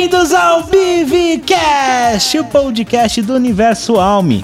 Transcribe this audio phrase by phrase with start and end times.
[0.00, 4.42] Bem-vindos ao BivCast, o podcast do Universo Alme.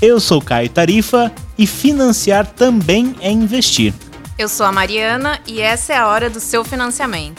[0.00, 3.92] Eu sou Caio Tarifa e financiar também é investir.
[4.38, 7.38] Eu sou a Mariana e essa é a hora do seu financiamento.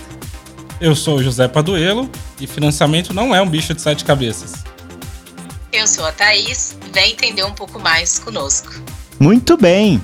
[0.79, 2.07] Eu sou o José Paduelo
[2.39, 4.63] e financiamento não é um bicho de sete cabeças.
[5.73, 8.75] Eu sou a Thaís vem entender um pouco mais conosco.
[9.19, 9.99] Muito bem!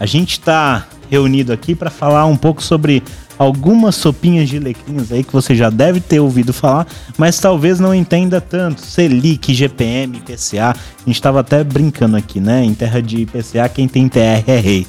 [0.00, 3.02] A gente está reunido aqui para falar um pouco sobre
[3.38, 6.86] algumas sopinhas de letrinhas aí que você já deve ter ouvido falar,
[7.18, 8.80] mas talvez não entenda tanto.
[8.80, 10.70] Selic, GPM, IPCA.
[10.70, 12.64] A gente estava até brincando aqui, né?
[12.64, 14.86] Em terra de IPCA, quem tem TR é rei.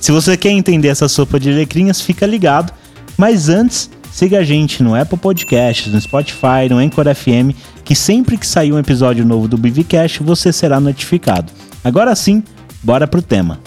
[0.00, 2.72] Se você quer entender essa sopa de letrinhas, fica ligado.
[3.16, 7.54] Mas antes, siga a gente no Apple Podcasts, no Spotify, no Anchor FM,
[7.84, 11.52] que sempre que sair um episódio novo do BVCast, você será notificado.
[11.82, 12.44] Agora sim,
[12.82, 13.58] bora pro tema.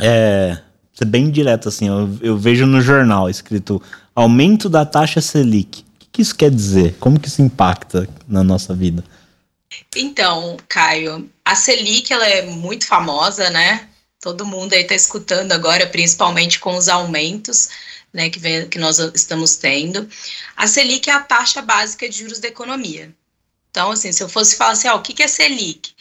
[0.00, 0.58] É,
[0.94, 3.82] ser bem direto assim, eu, eu, vejo no jornal escrito
[4.14, 5.80] aumento da taxa Selic.
[5.80, 6.94] O que, que isso quer dizer?
[7.00, 9.02] Como que isso impacta na nossa vida?
[9.96, 13.88] Então, Caio, a Selic ela é muito famosa, né?
[14.20, 17.68] Todo mundo aí está escutando agora, principalmente com os aumentos
[18.12, 20.08] né, que, vem, que nós estamos tendo.
[20.56, 23.12] A Selic é a taxa básica de juros da economia.
[23.70, 25.93] Então, assim, se eu fosse falar assim, ó, o que é Selic?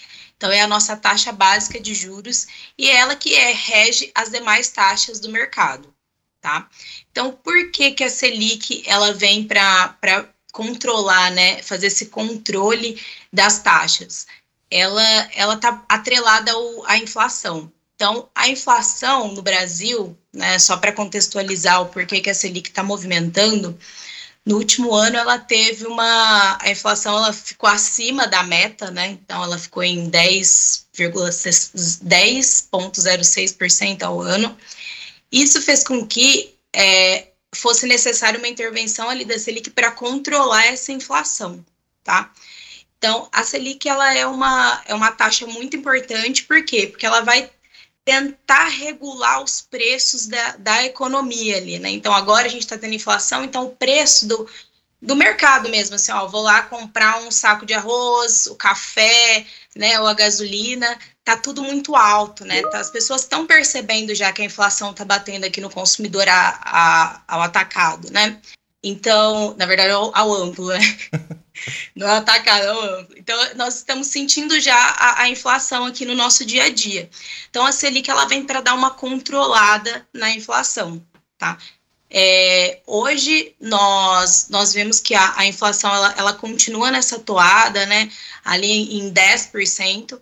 [0.44, 4.30] Então, é a nossa taxa básica de juros e é ela que é, rege as
[4.30, 5.95] demais taxas do mercado,
[6.41, 6.67] tá?
[7.09, 13.59] Então, por que, que a Selic ela vem para controlar, né, fazer esse controle das
[13.59, 14.27] taxas?
[14.69, 15.02] Ela
[15.33, 17.71] ela está atrelada ao, à inflação.
[17.95, 22.83] Então, a inflação no Brasil, né, só para contextualizar o porquê que a Selic está
[22.83, 23.80] movimentando,
[24.45, 26.58] no último ano, ela teve uma.
[26.61, 29.08] A inflação ela ficou acima da meta, né?
[29.08, 32.69] Então, ela ficou em 10,06% 10,
[34.03, 34.58] ao ano.
[35.31, 40.91] Isso fez com que é, fosse necessária uma intervenção ali da Selic para controlar essa
[40.91, 41.64] inflação,
[42.03, 42.31] tá?
[42.97, 46.87] Então, a Selic ela é uma, é uma taxa muito importante, por quê?
[46.87, 47.49] Porque ela vai
[48.05, 51.89] tentar regular os preços da, da economia ali, né?
[51.89, 54.49] Então agora a gente está tendo inflação, então o preço do,
[55.02, 59.99] do mercado mesmo, assim, ó, vou lá comprar um saco de arroz, o café, né,
[59.99, 62.61] ou a gasolina, tá tudo muito alto, né?
[62.63, 66.59] Tá, as pessoas estão percebendo já que a inflação está batendo aqui no consumidor a,
[66.63, 68.39] a, ao atacado, né?
[68.83, 70.80] Então, na verdade, ao, ao amplo, né?
[72.63, 73.15] Ao amplo.
[73.17, 77.09] Então, nós estamos sentindo já a, a, inflação aqui no nosso dia a dia.
[77.49, 81.03] Então, a Selic, ela vem para dar uma controlada na inflação,
[81.37, 81.57] tá?
[82.09, 88.11] É, hoje, nós, nós vemos que a, a inflação, ela, ela continua nessa toada, né?
[88.43, 90.19] Ali em 10%.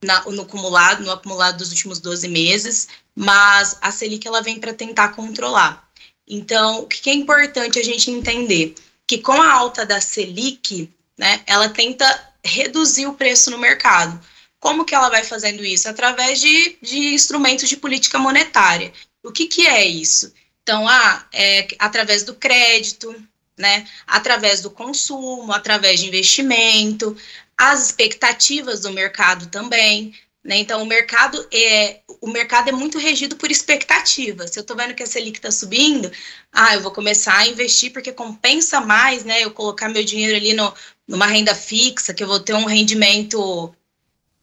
[0.00, 4.72] Na, no acumulado, no acumulado dos últimos 12 meses, mas a Selic ela vem para
[4.72, 5.90] tentar controlar.
[6.24, 8.76] Então, o que é importante a gente entender?
[9.08, 10.88] Que com a alta da Selic,
[11.18, 12.06] né, ela tenta
[12.44, 14.20] reduzir o preço no mercado.
[14.60, 15.88] Como que ela vai fazendo isso?
[15.88, 18.92] Através de, de instrumentos de política monetária.
[19.22, 20.32] O que, que é isso?
[20.62, 23.14] Então, ah, é através do crédito,
[23.56, 27.16] né, através do consumo, através de investimento,
[27.56, 30.14] as expectativas do mercado também.
[30.44, 30.58] Né?
[30.58, 34.46] Então, o mercado é o mercado é muito regido por expectativa.
[34.46, 36.10] Se eu estou vendo que a Selic está subindo,
[36.52, 39.44] ah, eu vou começar a investir porque compensa mais, né?
[39.44, 40.72] Eu colocar meu dinheiro ali no,
[41.06, 43.74] numa renda fixa, que eu vou ter um rendimento.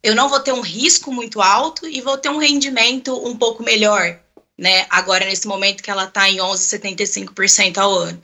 [0.03, 3.63] Eu não vou ter um risco muito alto e vou ter um rendimento um pouco
[3.63, 4.19] melhor,
[4.57, 4.85] né?
[4.89, 8.22] Agora, nesse momento que ela está em 11,75% ao ano.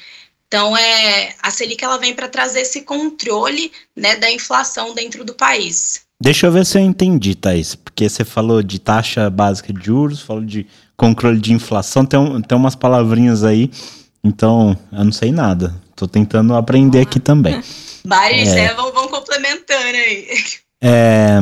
[0.47, 5.33] Então, é, a Selic ela vem para trazer esse controle né, da inflação dentro do
[5.33, 6.05] país.
[6.21, 7.73] Deixa eu ver se eu entendi, Thaís.
[7.73, 12.39] Porque você falou de taxa básica de juros, falou de controle de inflação, tem, um,
[12.39, 13.71] tem umas palavrinhas aí.
[14.23, 15.75] Então, eu não sei nada.
[15.95, 17.59] Tô tentando aprender aqui também.
[18.05, 20.27] Vários é, vão, vão complementando aí.
[20.79, 21.39] É,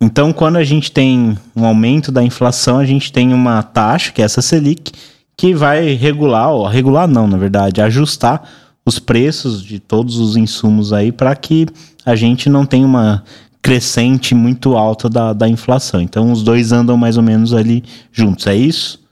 [0.00, 4.20] então, quando a gente tem um aumento da inflação, a gente tem uma taxa, que
[4.20, 4.92] é essa Selic,
[5.36, 8.42] que vai regular, ou regular não, na verdade, ajustar
[8.84, 11.66] os preços de todos os insumos aí para que
[12.04, 13.24] a gente não tenha uma
[13.66, 16.00] crescente muito alta da, da inflação.
[16.00, 17.82] Então, os dois andam mais ou menos ali
[18.12, 19.04] juntos, é isso?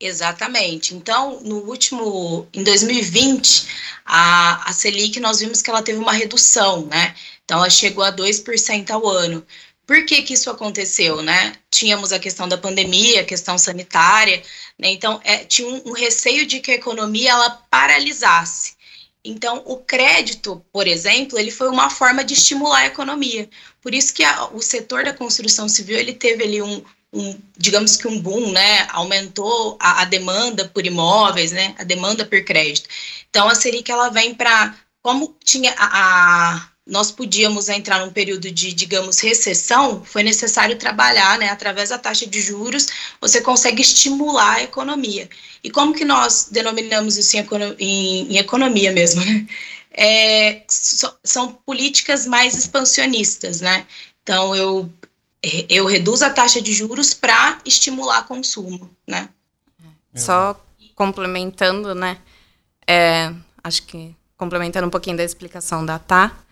[0.00, 0.92] Exatamente.
[0.92, 3.66] Então, no último, em 2020,
[4.04, 7.14] a, a Selic, nós vimos que ela teve uma redução, né?
[7.44, 9.46] Então, ela chegou a 2% ao ano.
[9.86, 11.52] Por que que isso aconteceu, né?
[11.70, 14.42] Tínhamos a questão da pandemia, a questão sanitária,
[14.76, 14.90] né?
[14.90, 18.74] Então, é, tinha um, um receio de que a economia, ela paralisasse.
[19.24, 23.48] Então, o crédito, por exemplo, ele foi uma forma de estimular a economia.
[23.80, 27.96] Por isso que a, o setor da construção civil ele teve ali um, um, digamos
[27.96, 28.86] que um boom, né?
[28.90, 31.74] Aumentou a, a, demanda por imóveis, né?
[31.78, 32.88] A demanda por crédito.
[33.30, 38.50] Então a Selic ela vem para como tinha a, a, nós podíamos entrar num período
[38.50, 41.48] de, digamos, recessão, foi necessário trabalhar, né?
[41.48, 42.88] Através da taxa de juros,
[43.20, 45.28] você consegue estimular a economia.
[45.62, 47.46] E como que nós denominamos isso em,
[47.78, 49.46] em, em economia mesmo, né?
[49.96, 53.86] É, so, são políticas mais expansionistas, né?
[54.22, 54.90] Então eu
[55.68, 59.28] eu reduzo a taxa de juros para estimular consumo, né?
[60.14, 60.58] Só
[60.94, 62.18] complementando, né?
[62.86, 63.32] É,
[63.62, 66.43] acho que complementando um pouquinho da explicação da Tá,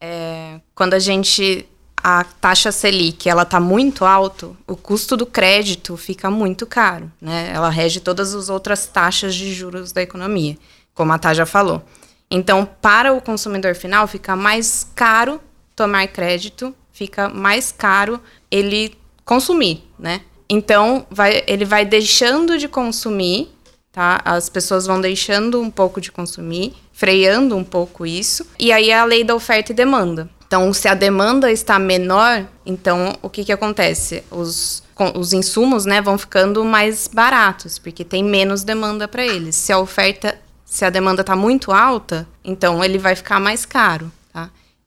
[0.00, 1.66] é, quando a gente
[2.02, 7.50] a taxa Selic ela está muito alto, o custo do crédito fica muito caro, né?
[7.52, 10.56] Ela rege todas as outras taxas de juros da economia,
[10.94, 11.82] como a Tá já falou.
[12.30, 15.40] Então, para o consumidor final, fica mais caro
[15.76, 18.20] tomar crédito fica mais caro
[18.50, 18.94] ele
[19.24, 20.20] consumir, né?
[20.46, 23.48] Então, vai, ele vai deixando de consumir,
[23.92, 24.20] tá?
[24.24, 28.46] As pessoas vão deixando um pouco de consumir, freando um pouco isso.
[28.58, 30.28] E aí é a lei da oferta e demanda.
[30.46, 34.24] Então, se a demanda está menor, então o que, que acontece?
[34.30, 34.82] Os,
[35.14, 39.54] os insumos né, vão ficando mais baratos, porque tem menos demanda para eles.
[39.54, 44.10] Se a oferta, se a demanda está muito alta, então ele vai ficar mais caro.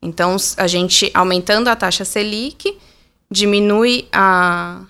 [0.03, 2.77] Então, a gente aumentando a taxa Selic
[3.31, 4.81] diminui a,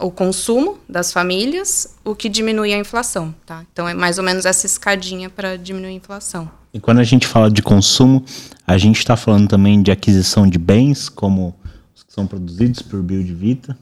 [0.00, 3.64] o consumo das famílias, o que diminui a inflação, tá?
[3.72, 6.50] Então, é mais ou menos essa escadinha para diminuir a inflação.
[6.72, 8.24] E quando a gente fala de consumo,
[8.66, 11.54] a gente está falando também de aquisição de bens, como
[11.94, 13.78] os que são produzidos por Build Vita?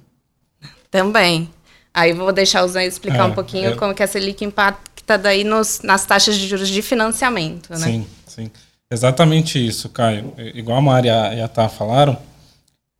[0.90, 1.48] Também.
[1.94, 3.74] Aí vou deixar o Zé explicar é, um pouquinho é...
[3.74, 7.78] como que a Selic impacta daí nos, nas taxas de juros de financiamento, né?
[7.78, 8.50] Sim, sim.
[8.90, 10.34] Exatamente isso, Caio.
[10.54, 12.18] Igual a Maria e a Tá falaram,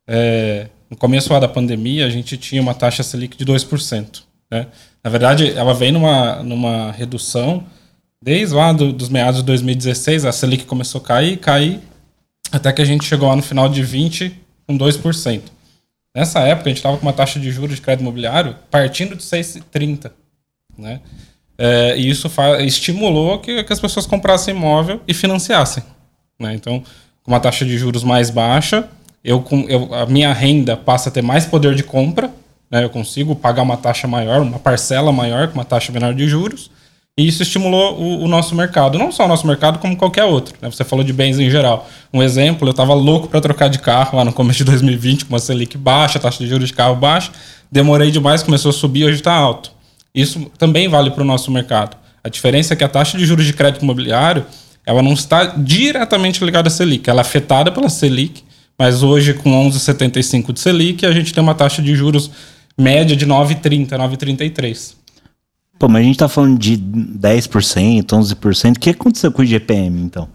[0.08, 4.24] é, no começo da pandemia a gente tinha uma taxa Selic de 2%.
[4.50, 4.66] Né?
[5.02, 7.64] Na verdade, ela vem numa, numa redução
[8.22, 11.80] desde lá do, dos meados de 2016, a Selic começou a cair, cair,
[12.52, 15.40] até que a gente chegou lá no final de 20 com 2%.
[16.14, 19.22] Nessa época, a gente estava com uma taxa de juros de crédito imobiliário partindo de
[19.22, 20.12] 6,30%.
[20.76, 21.00] Né?
[21.56, 22.30] É, e isso
[22.60, 25.82] estimulou que, que, as pessoas comprassem imóvel e financiassem.
[26.38, 26.52] Né?
[26.52, 26.84] Então,
[27.22, 28.86] com uma taxa de juros mais baixa,
[29.24, 32.30] eu, eu, a minha renda passa a ter mais poder de compra,
[32.70, 32.84] né?
[32.84, 36.70] eu consigo pagar uma taxa maior, uma parcela maior, com uma taxa menor de juros,
[37.16, 38.98] e isso estimulou o, o, nosso mercado.
[38.98, 40.54] Não só o nosso mercado, como qualquer outro.
[40.62, 40.70] Né?
[40.70, 41.86] Você falou de bens em geral.
[42.12, 45.34] Um exemplo, eu estava louco para trocar de carro lá no começo de 2020, com
[45.34, 47.30] uma Selic baixa, taxa de juros de carro baixa.
[47.70, 49.72] Demorei demais, começou a subir, hoje está alto.
[50.14, 51.98] Isso também vale para o nosso mercado.
[52.24, 54.46] A diferença é que a taxa de juros de crédito imobiliário
[54.86, 58.42] ela não está diretamente ligada à Selic, ela é afetada pela Selic,
[58.78, 62.30] mas hoje com 11,75 de Selic a gente tem uma taxa de juros
[62.78, 64.94] média de 9,30, 9,33.
[65.78, 68.76] Pô, mas a gente está falando de 10%, 11%.
[68.76, 70.28] O que aconteceu com o IGPM, então?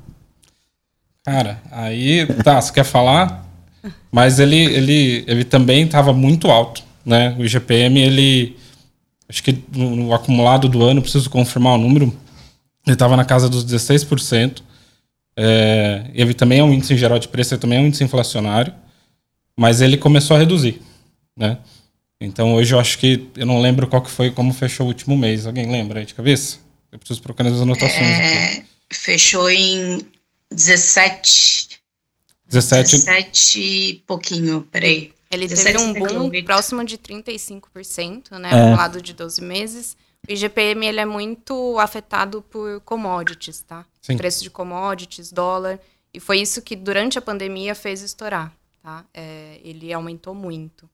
[1.24, 3.46] Cara, aí, tá, você quer falar?
[4.12, 7.36] Mas ele, ele, ele também estava muito alto, né?
[7.38, 8.58] O IGPM, ele
[9.30, 12.14] acho que no, no, acumulado do ano, preciso confirmar o número,
[12.86, 14.62] ele estava na casa dos 16%.
[15.40, 18.04] É, ele também é um índice em geral de preço, ele também é um índice
[18.04, 18.74] inflacionário,
[19.56, 20.82] mas ele começou a reduzir,
[21.38, 21.60] né?
[22.20, 25.16] Então hoje eu acho que eu não lembro qual que foi como fechou o último
[25.16, 25.46] mês.
[25.46, 26.58] Alguém lembra aí de cabeça?
[26.92, 28.66] Eu preciso procurar as anotações é, aqui.
[28.92, 30.02] Fechou em
[30.52, 31.78] 17
[32.48, 35.14] 17 17 e pouquinho, peraí.
[35.30, 38.50] Ele teve um boom próximo de 35%, né?
[38.52, 38.76] É.
[38.76, 39.98] lado de 12 meses.
[40.28, 43.86] O IGPM ele é muito afetado por commodities, tá?
[44.02, 44.18] Sim.
[44.18, 45.80] Preço de commodities, dólar.
[46.14, 49.06] E foi isso que durante a pandemia fez estourar, tá?
[49.14, 50.90] É, ele aumentou muito.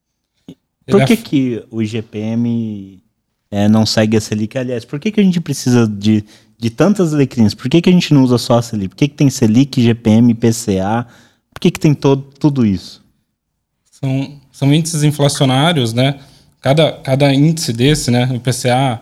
[0.85, 3.01] Por que, que o IGPM
[3.49, 4.57] é, não segue a Selic?
[4.57, 6.23] Aliás, por que, que a gente precisa de,
[6.57, 7.53] de tantas letrinhas?
[7.53, 8.89] Por que, que a gente não usa só a Selic?
[8.89, 11.07] Por que, que tem Selic, IGPM, PCA?
[11.53, 13.01] Por que, que tem todo, tudo isso?
[13.89, 16.19] São, são índices inflacionários, né?
[16.63, 18.25] Cada, cada índice desse, né?
[18.31, 19.01] O IPCA,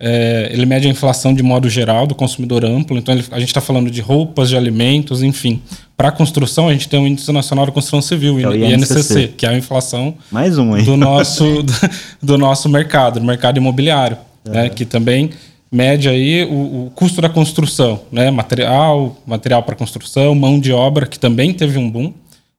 [0.00, 2.96] é, ele mede a inflação de modo geral do consumidor amplo.
[2.96, 5.60] Então, ele, a gente está falando de roupas, de alimentos, enfim.
[5.94, 9.28] Para a construção, a gente tem o Índice Nacional da Construção Civil, é o INCC,
[9.36, 11.72] que é a inflação Mais um, do, nosso, do,
[12.22, 14.50] do, nosso mercado, do mercado imobiliário, é.
[14.50, 14.68] né?
[14.70, 15.32] que também
[15.70, 18.30] mede aí o, o, custo da construção, né?
[18.30, 22.14] material, material para construção, mão de obra, que também teve um boom.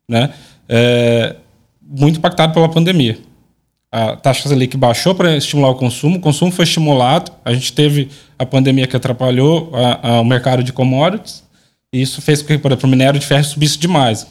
[0.08, 0.30] Né?
[0.70, 1.36] É,
[1.82, 3.18] muito impactado pela pandemia.
[3.92, 8.10] A taxa Selic baixou para estimular o consumo, o consumo foi estimulado, a gente teve
[8.38, 11.44] a pandemia que atrapalhou a, a, o mercado de commodities,
[11.94, 14.28] e isso fez com que, por exemplo, o minério de ferro subisse demais,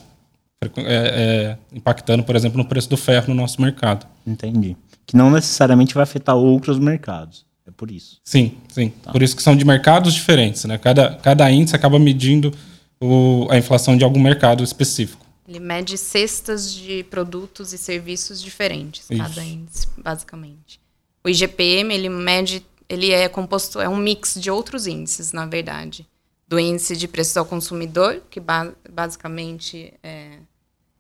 [0.63, 4.07] é, é, impactando, por exemplo, no preço do ferro no nosso mercado.
[4.27, 4.77] Entendi.
[5.07, 7.47] que não necessariamente vai afetar outros mercados.
[7.67, 8.21] É por isso.
[8.25, 8.93] Sim, sim.
[9.03, 9.11] Tá.
[9.11, 10.79] Por isso que são de mercados diferentes, né?
[10.79, 12.53] Cada, cada índice acaba medindo
[13.01, 15.26] o, a inflação de algum mercado específico.
[15.49, 19.23] Ele mede cestas de produtos e serviços diferentes, isso.
[19.23, 20.81] cada índice, basicamente.
[21.23, 26.07] O IGPM, ele mede, ele é composto, é um mix de outros índices, na verdade.
[26.49, 30.39] Do índice de preços ao consumidor, que ba basicamente é,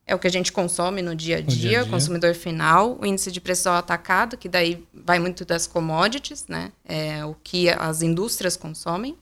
[0.07, 1.91] é o que a gente consome no dia a dia, dia, -dia.
[1.91, 6.73] consumidor final, o índice de preço ao atacado, que daí vai muito das commodities, né?
[6.85, 9.17] É o que as indústrias consomem.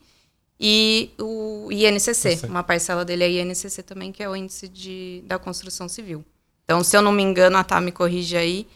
[0.59, 5.37] E o INCC, uma parcela dele é INCC também, que é o índice de, da
[5.37, 6.23] construção civil.
[6.63, 8.67] Então, se eu não me engano, a Tá me corrige aí,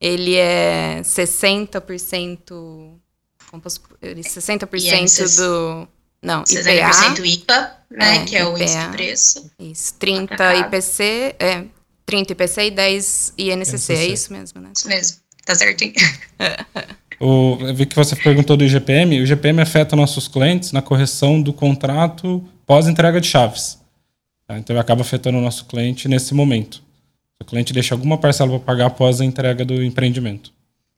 [0.00, 2.98] ele é 60%,
[3.52, 5.88] 60% do
[6.22, 9.50] não, 60% IPA, IPA né, é, que é IPA, o índice de preço.
[9.58, 10.74] Isso, 30 atacado.
[10.74, 11.64] IPC, é,
[12.04, 14.72] 30 IPC e 10 INCC, é isso mesmo, né?
[14.74, 15.92] Isso mesmo, tá certinho.
[17.20, 21.40] o, eu vi que você perguntou do IGPM, o IGPM afeta nossos clientes na correção
[21.40, 23.78] do contrato pós-entrega de chaves.
[24.46, 24.58] Tá?
[24.58, 26.82] Então, ele acaba afetando o nosso cliente nesse momento.
[27.40, 30.52] O cliente deixa alguma parcela para pagar após a entrega do empreendimento.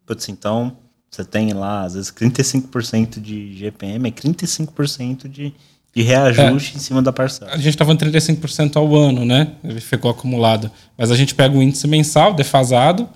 [0.06, 0.76] Putz, então
[1.10, 5.54] você tem lá, às vezes, 35% de GPM, é 35% de,
[5.94, 7.52] de reajuste é, em cima da parcela.
[7.52, 9.52] A gente estava em 35% ao ano, né?
[9.64, 10.70] Ele ficou acumulado.
[10.96, 13.08] Mas a gente pega o índice mensal, defasado,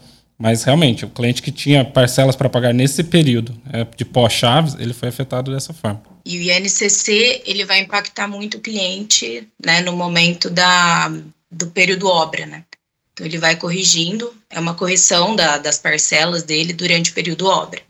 [0.42, 4.92] mas realmente, o cliente que tinha parcelas para pagar nesse período né, de pós-chaves, ele
[4.92, 6.02] foi afetado dessa forma.
[6.26, 11.12] E o INCC, ele vai impactar muito o cliente né, no momento da,
[11.48, 12.64] do período obra, né?
[13.12, 17.80] Então, ele vai corrigindo, é uma correção da, das parcelas dele durante o período obra.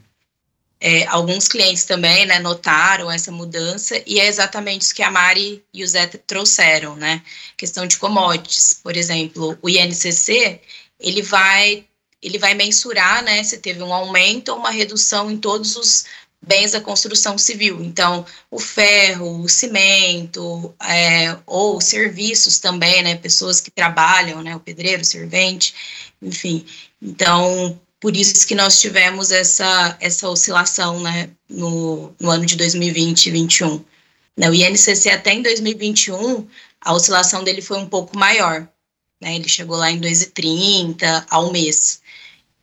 [0.79, 5.65] É, alguns clientes também né, notaram essa mudança e é exatamente isso que a Mari
[5.73, 7.23] e o Zé trouxeram, né?
[7.57, 10.61] Questão de commodities, por exemplo, o INCC
[11.01, 11.87] ele vai
[12.23, 16.05] ele vai mensurar, né, se teve um aumento ou uma redução em todos os
[16.43, 17.83] bens da construção civil.
[17.83, 23.15] Então, o ferro, o cimento, é, ou serviços também, né?
[23.15, 24.57] Pessoas que trabalham, né?
[24.57, 25.73] O pedreiro, o servente,
[26.21, 26.67] enfim.
[27.01, 31.31] Então, por isso que nós tivemos essa, essa oscilação, né?
[31.49, 33.85] No, no ano de 2020 e 2021.
[34.37, 36.49] Né, o INCC até em 2021,
[36.81, 38.67] a oscilação dele foi um pouco maior.
[39.21, 42.02] Né, ele chegou lá em 2,30 ao mês.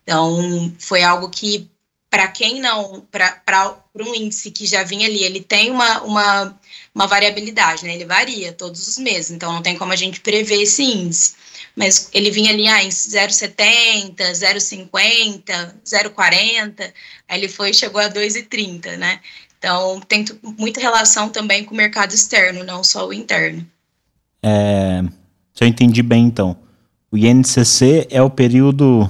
[0.10, 1.70] Então, foi algo que
[2.10, 6.60] para quem não, para um índice que já vinha ali, ele tem uma, uma,
[6.96, 7.94] uma variabilidade, né?
[7.94, 11.36] Ele varia todos os meses, então não tem como a gente prever esse índice.
[11.76, 16.92] Mas ele vinha ali ah, em 0,70, 0,50, 0,40,
[17.28, 19.20] aí ele foi chegou a 2,30, né?
[19.60, 20.26] Então tem
[20.58, 23.64] muita relação também com o mercado externo, não só o interno.
[24.42, 25.04] É,
[25.54, 26.58] se eu entendi bem, então,
[27.12, 29.08] o INCC é o período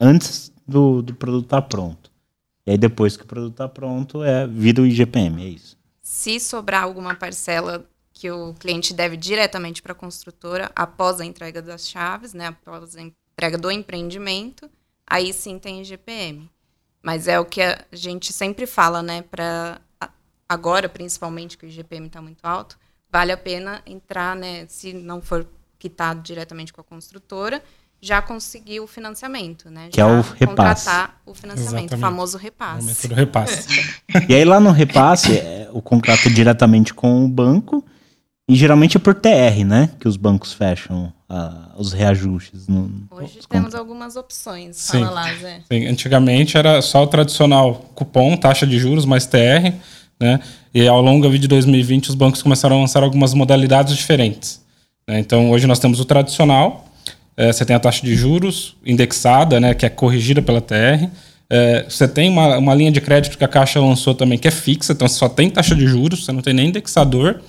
[0.00, 2.10] antes do, do produto estar tá pronto.
[2.66, 5.76] E aí depois que o produto está pronto, é vira o IGPM, é isso.
[6.02, 11.60] Se sobrar alguma parcela que o cliente deve diretamente para a construtora após a entrega
[11.60, 14.70] das chaves, né, após a entrega do empreendimento,
[15.06, 16.50] aí sim tem IGPM.
[17.02, 19.80] Mas é o que a gente sempre fala, né, para
[20.48, 22.78] agora principalmente que o IGPM está muito alto,
[23.10, 25.46] vale a pena entrar, né, se não for
[25.78, 27.62] quitado diretamente com a construtora,
[28.00, 29.88] já conseguir o financiamento, né?
[29.90, 30.46] Que é já é o repasse.
[30.46, 31.94] Contratar o financiamento, Exatamente.
[31.94, 33.06] o famoso repasse.
[33.06, 33.68] O repasse.
[34.28, 37.84] e aí lá no repasse, é o contrato diretamente com o banco
[38.48, 39.90] e geralmente é por TR, né?
[39.98, 42.68] Que os bancos fecham uh, os reajustes.
[42.68, 44.76] No, Hoje temos algumas opções.
[44.76, 45.00] Sim.
[45.00, 45.62] Fala lá, Zé.
[45.70, 45.86] Sim.
[45.86, 49.74] Antigamente era só o tradicional cupom, taxa de juros mais TR,
[50.20, 50.40] né?
[50.72, 54.64] E ao longo de 2020 os bancos começaram a lançar algumas modalidades diferentes.
[55.08, 55.18] Né?
[55.18, 56.85] Então hoje nós temos o tradicional,
[57.36, 61.08] é, você tem a taxa de juros indexada, né, que é corrigida pela TR.
[61.48, 64.50] É, você tem uma, uma linha de crédito que a Caixa lançou também, que é
[64.50, 67.40] fixa, então você só tem taxa de juros, você não tem nem indexador.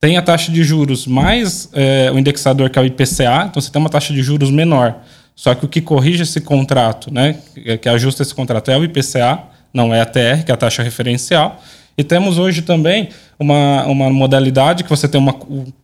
[0.00, 3.70] Tem a taxa de juros mais é, o indexador, que é o IPCA, então você
[3.70, 4.96] tem uma taxa de juros menor.
[5.34, 7.36] Só que o que corrige esse contrato, né,
[7.80, 9.42] que ajusta esse contrato é o IPCA,
[9.72, 11.60] não é a TR, que é a taxa referencial.
[11.96, 15.34] E temos hoje também uma, uma modalidade que você tem uma,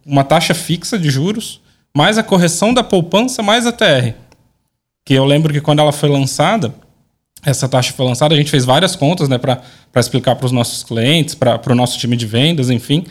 [0.05, 1.61] uma taxa fixa de juros,
[1.97, 4.15] mais a correção da poupança, mais a TR.
[5.05, 6.75] Que eu lembro que quando ela foi lançada,
[7.45, 9.63] essa taxa foi lançada, a gente fez várias contas né, para
[9.97, 13.05] explicar para os nossos clientes, para o nosso time de vendas, enfim,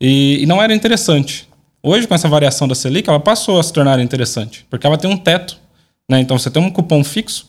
[0.00, 1.48] e, e, não era interessante.
[1.82, 5.10] Hoje, com essa variação da Selic, ela passou a se tornar interessante, porque ela tem
[5.10, 5.58] um teto.
[6.08, 6.20] Né?
[6.20, 7.48] Então, você tem um cupom fixo,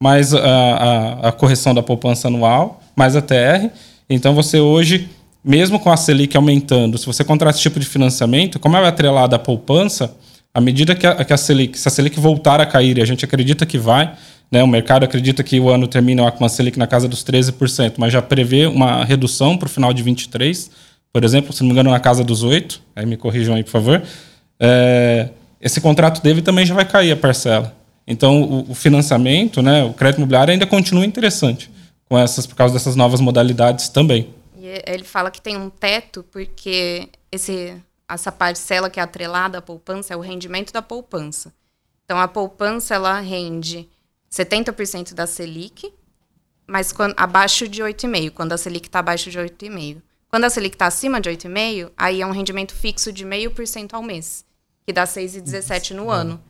[0.00, 3.70] mais a, a, a correção da poupança anual, mais a TR.
[4.08, 5.08] Então, você hoje
[5.44, 8.88] mesmo com a Selic aumentando, se você contrata esse tipo de financiamento, como ela é
[8.88, 10.14] atrelada à poupança,
[10.54, 13.04] à medida que a, que a Selic, se a Selic voltar a cair, e a
[13.04, 14.14] gente acredita que vai,
[14.50, 14.62] Né?
[14.62, 18.12] O mercado acredita que o ano termina com uma Selic na casa dos 13%, mas
[18.12, 20.70] já prevê uma redução para o final de 23,
[21.10, 22.80] por exemplo, se não me engano, na casa dos 8%.
[22.94, 24.02] Aí me corrijam aí, por favor.
[24.60, 25.30] É,
[25.60, 27.74] esse contrato dele também já vai cair a parcela.
[28.06, 31.70] Então, o, o financiamento, né, o crédito imobiliário ainda continua interessante
[32.08, 34.28] com essas, por causa dessas novas modalidades também.
[34.86, 40.14] Ele fala que tem um teto porque esse, essa parcela que é atrelada à poupança
[40.14, 41.52] é o rendimento da poupança.
[42.04, 43.88] Então, a poupança ela rende
[44.30, 45.92] 70% da Selic,
[46.66, 50.02] mas quando, abaixo de 8,5%, quando a Selic está abaixo de 8,5%.
[50.28, 54.02] Quando a Selic está acima de 8,5%, aí é um rendimento fixo de 0,5% ao
[54.02, 54.46] mês,
[54.86, 56.42] que dá 6,17% no ano.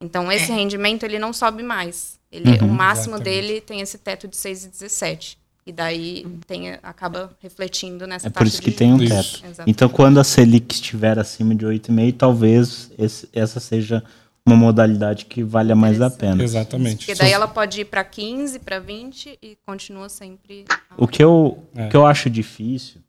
[0.00, 2.18] Então, esse rendimento ele não sobe mais.
[2.30, 3.24] Ele, uhum, o máximo exatamente.
[3.24, 5.36] dele tem esse teto de 6,17%.
[5.68, 9.42] E daí tem, acaba refletindo nessa É por isso que tem um teto.
[9.66, 14.02] Então, quando a Selic estiver acima de 8,5%, talvez esse, essa seja
[14.46, 16.42] uma modalidade que valha mais a pena.
[16.42, 17.04] Exatamente.
[17.04, 20.64] Porque daí ela pode ir para 15, para 20 e continua sempre.
[20.96, 21.88] O que eu, é.
[21.88, 23.02] que eu acho difícil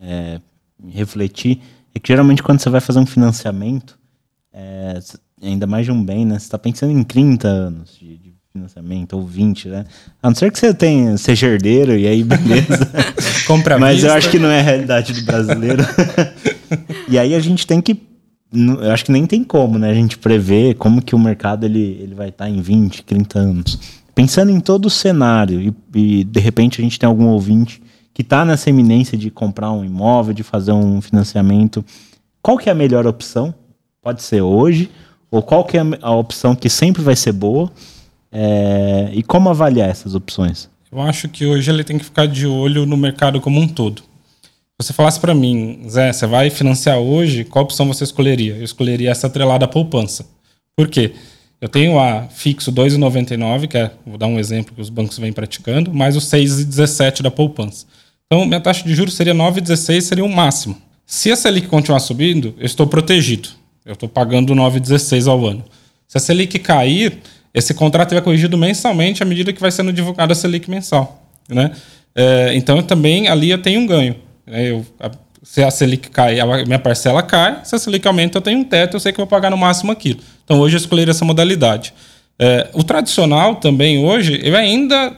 [0.00, 0.40] é,
[0.88, 1.60] refletir
[1.92, 3.98] é que geralmente quando você vai fazer um financiamento,
[4.52, 5.00] é,
[5.42, 6.38] ainda mais de um bem, né?
[6.38, 9.84] Você está pensando em 30 anos de, de, financiamento, ou 20, né?
[10.22, 12.88] A não ser que você tenha, seja herdeiro, e aí beleza.
[13.48, 14.08] Compra Mas vista.
[14.08, 15.82] eu acho que não é a realidade do brasileiro.
[17.10, 18.00] e aí a gente tem que
[18.52, 19.90] eu acho que nem tem como, né?
[19.90, 23.38] A gente prever como que o mercado ele, ele vai estar tá em 20, 30
[23.40, 23.80] anos.
[24.14, 25.74] Pensando em todo o cenário e,
[26.20, 27.82] e de repente a gente tem algum ouvinte
[28.12, 31.84] que está nessa eminência de comprar um imóvel, de fazer um financiamento,
[32.40, 33.52] qual que é a melhor opção?
[34.00, 34.88] Pode ser hoje
[35.28, 37.72] ou qual que é a opção que sempre vai ser boa?
[38.34, 40.68] É, e como avaliar essas opções?
[40.90, 44.02] Eu acho que hoje ele tem que ficar de olho no mercado como um todo
[44.78, 48.56] você falasse para mim, Zé, você vai financiar hoje, qual opção você escolheria?
[48.56, 50.26] Eu escolheria essa atrelada à poupança.
[50.76, 51.12] Por quê?
[51.60, 55.32] Eu tenho a fixo 2,99, que é, vou dar um exemplo que os bancos vêm
[55.32, 57.86] praticando, mais o 6,17 da poupança.
[58.26, 60.76] Então, minha taxa de juros seria 9,16, seria o máximo.
[61.06, 63.50] Se a Selic continuar subindo, eu estou protegido.
[63.84, 65.64] Eu estou pagando 9,16 ao ano.
[66.08, 67.18] Se a Selic cair,
[67.54, 71.30] esse contrato vai corrigido mensalmente à medida que vai sendo divulgada a Selic mensal.
[71.48, 71.70] Né?
[72.14, 74.16] É, então, eu também ali eu tenho um ganho.
[74.44, 74.72] Né?
[74.72, 75.10] Eu, a,
[75.42, 77.60] se a Selic cai, a minha parcela cai.
[77.64, 79.92] Se a Selic aumenta, eu tenho um teto, eu sei que vou pagar no máximo
[79.92, 80.18] aquilo.
[80.44, 81.94] Então hoje eu escolhi essa modalidade.
[82.38, 85.14] É, o tradicional também hoje, ele ainda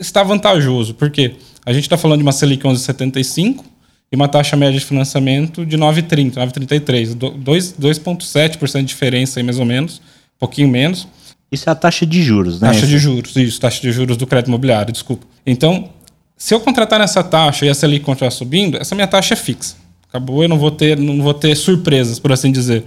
[0.00, 3.62] está vantajoso, porque a gente está falando de uma Selic 11,75
[4.10, 7.14] e uma taxa média de financiamento de 9,30, 9,33.
[7.14, 11.06] 2,7% de diferença aí, mais ou menos, um pouquinho menos.
[11.50, 12.68] Isso é a taxa de juros, né?
[12.68, 15.26] Taxa de juros, isso, taxa de juros do crédito imobiliário, desculpa.
[15.46, 15.88] Então,
[16.36, 19.76] se eu contratar nessa taxa e a Selic continuar subindo, essa minha taxa é fixa.
[20.08, 22.84] Acabou, eu não vou ter, não vou ter surpresas, por assim dizer.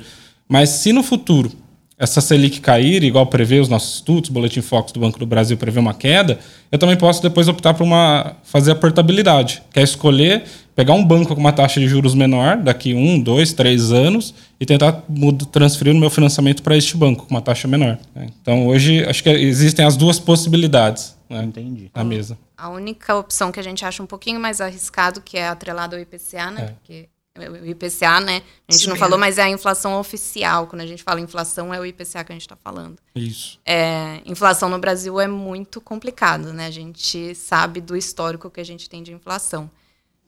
[0.47, 1.51] Mas se no futuro
[2.01, 5.55] essa Selic cair, igual prevê os nossos estudos, o Boletim Focus do Banco do Brasil
[5.55, 6.39] prevê uma queda,
[6.71, 10.43] eu também posso depois optar por uma fazer a portabilidade, que é escolher
[10.75, 14.65] pegar um banco com uma taxa de juros menor daqui um, dois, três anos e
[14.65, 15.03] tentar
[15.51, 17.99] transferir o meu financiamento para este banco com uma taxa menor.
[18.15, 18.29] Né?
[18.41, 21.91] Então hoje acho que existem as duas possibilidades né, Entendi.
[21.93, 22.35] na mesa.
[22.57, 26.01] A única opção que a gente acha um pouquinho mais arriscado que é atrelado ao
[26.01, 26.61] IPCA, né?
[26.61, 26.65] É.
[26.65, 28.41] Porque o IPCA, né?
[28.67, 30.67] A gente não falou, mas é a inflação oficial.
[30.67, 32.97] Quando a gente fala inflação, é o IPCA que a gente está falando.
[33.15, 33.59] Isso.
[33.65, 36.67] É, inflação no Brasil é muito complicado, né?
[36.67, 39.69] A gente sabe do histórico que a gente tem de inflação.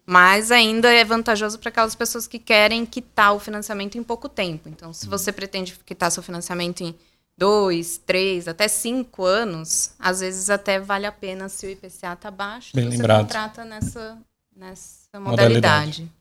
[0.06, 4.68] Mas ainda é vantajoso para aquelas pessoas que querem quitar o financiamento em pouco tempo.
[4.70, 6.94] Então, se você pretende quitar seu financiamento em
[7.38, 12.30] dois, três, até cinco anos, às vezes até vale a pena se o IPCA está
[12.30, 13.22] baixo, Bem você lembrado.
[13.22, 14.18] contrata nessa,
[14.56, 16.02] nessa Modalidade.
[16.02, 16.12] modalidade.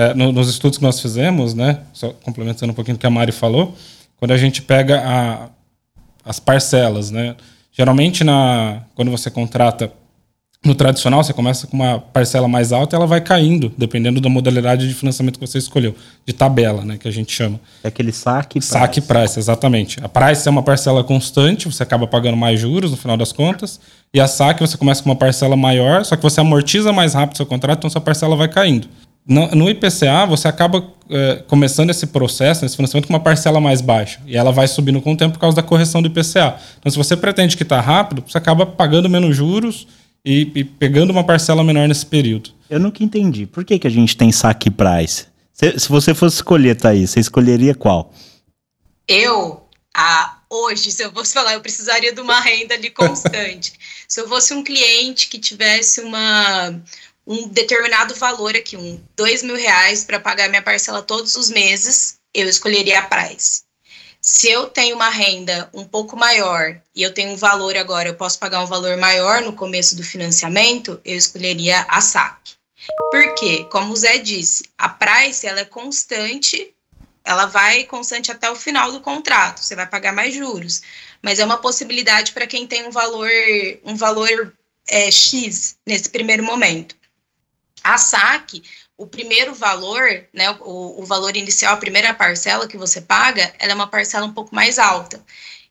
[0.00, 3.10] É, no- nos estudos que nós fizemos, né, só complementando um pouquinho o que a
[3.10, 3.74] Mari falou,
[4.16, 5.48] quando a gente pega a-
[6.24, 7.34] as parcelas, né,
[7.72, 9.92] geralmente na, quando você contrata
[10.64, 14.28] no tradicional, você começa com uma parcela mais alta e ela vai caindo, dependendo da
[14.28, 17.58] modalidade de financiamento que você escolheu, de tabela, né, que a gente chama.
[17.82, 18.60] É aquele saque.
[18.60, 19.98] Saque price, exatamente.
[20.00, 23.80] A price é uma parcela constante, você acaba pagando mais juros no final das contas.
[24.14, 27.34] E a saque você começa com uma parcela maior, só que você amortiza mais rápido
[27.34, 28.88] o seu contrato, então sua parcela vai caindo.
[29.28, 33.82] No, no IPCA, você acaba eh, começando esse processo, esse financiamento, com uma parcela mais
[33.82, 34.22] baixa.
[34.26, 36.58] E ela vai subindo com o tempo por causa da correção do IPCA.
[36.78, 39.86] Então, se você pretende quitar rápido, você acaba pagando menos juros
[40.24, 42.52] e, e pegando uma parcela menor nesse período.
[42.70, 43.44] Eu nunca entendi.
[43.44, 45.26] Por que, que a gente tem saque price?
[45.52, 48.10] Se, se você fosse escolher, Thaís, você escolheria qual?
[49.06, 49.62] Eu,
[49.94, 53.72] ah, hoje, se eu fosse falar, eu precisaria de uma renda ali constante.
[54.08, 56.80] se eu fosse um cliente que tivesse uma,
[57.28, 62.18] um determinado valor aqui, um dois mil reais para pagar minha parcela todos os meses,
[62.32, 63.64] eu escolheria a Price.
[64.20, 68.14] Se eu tenho uma renda um pouco maior e eu tenho um valor agora, eu
[68.14, 72.56] posso pagar um valor maior no começo do financiamento, eu escolheria a SAC.
[73.10, 73.66] Por quê?
[73.70, 76.74] Como o Zé disse, a price ela é constante,
[77.22, 80.80] ela vai constante até o final do contrato, você vai pagar mais juros.
[81.22, 83.28] Mas é uma possibilidade para quem tem um valor,
[83.84, 84.54] um valor
[84.88, 86.97] é, X nesse primeiro momento.
[87.82, 88.62] A SAC,
[88.96, 93.72] o primeiro valor, né, o, o valor inicial, a primeira parcela que você paga, ela
[93.72, 95.24] é uma parcela um pouco mais alta.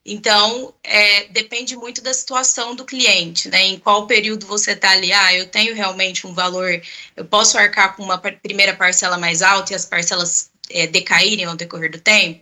[0.09, 3.65] Então, é, depende muito da situação do cliente, né?
[3.65, 6.81] Em qual período você está ali, ah, eu tenho realmente um valor,
[7.13, 11.57] eu posso arcar com uma primeira parcela mais alta e as parcelas é, decaírem ao
[11.57, 12.39] decorrer do tempo?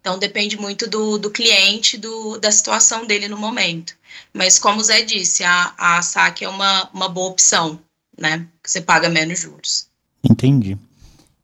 [0.00, 3.94] Então, depende muito do, do cliente, do, da situação dele no momento.
[4.32, 7.80] Mas, como o Zé disse, a, a SAC é uma, uma boa opção,
[8.20, 8.46] né?
[8.62, 9.86] Que você paga menos juros.
[10.22, 10.76] Entendi.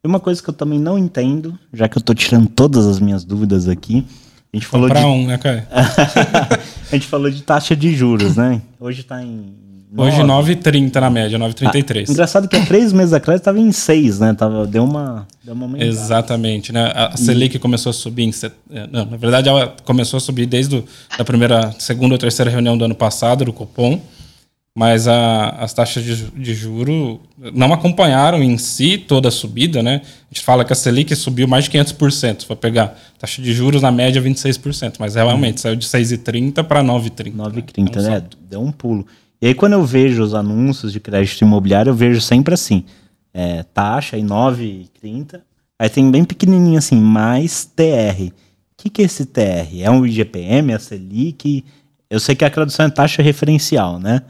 [0.04, 3.00] E uma coisa que eu também não entendo, já que eu estou tirando todas as
[3.00, 4.06] minhas dúvidas aqui,
[4.52, 5.06] a gente falou pra de...
[5.06, 5.66] um, né, Caio?
[5.72, 8.60] a gente falou de taxa de juros, né?
[8.78, 9.54] Hoje está em.
[9.98, 12.06] Hoje 9,30 na média, 9,33.
[12.08, 14.34] Ah, engraçado que há três meses atrás estava em 6, né?
[14.34, 15.88] Tava, deu uma, deu uma aumentada.
[15.88, 16.92] Exatamente, né?
[16.94, 17.58] A Selic e...
[17.58, 18.32] começou a subir em.
[18.32, 18.52] Set...
[18.70, 20.84] É, não, na verdade, ela começou a subir desde
[21.18, 24.00] a primeira, segunda ou terceira reunião do ano passado, do Copom
[24.76, 27.18] mas a, as taxas de, de juro
[27.54, 30.02] não acompanharam em si toda a subida, né?
[30.04, 33.54] A gente fala que a Selic subiu mais de 500%, se for pegar taxa de
[33.54, 37.34] juros na média 26%, mas realmente saiu de 6,30 para 9,30.
[37.34, 38.22] 9,30, né?
[38.50, 39.06] Deu um pulo.
[39.40, 42.84] E aí quando eu vejo os anúncios de crédito imobiliário, eu vejo sempre assim,
[43.32, 45.40] é, taxa em 9,30,
[45.78, 48.26] aí tem bem pequenininho assim, mais TR.
[48.26, 48.32] O
[48.76, 49.80] que, que é esse TR?
[49.80, 51.64] É um IGPM, é a Selic?
[52.10, 54.20] Eu sei que a tradução é taxa referencial, né?